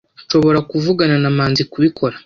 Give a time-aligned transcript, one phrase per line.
[0.25, 2.15] Nshobora kuvugana na Manzi kubikora